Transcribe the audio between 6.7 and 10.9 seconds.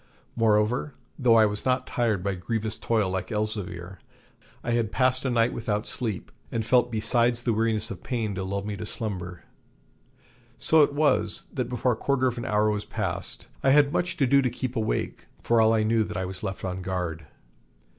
besides the weariness of pain to lull me to slumber. So